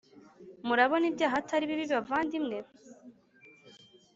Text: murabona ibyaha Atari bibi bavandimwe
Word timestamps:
murabona 0.65 1.05
ibyaha 1.11 1.35
Atari 1.41 1.69
bibi 1.69 1.85
bavandimwe 1.93 2.57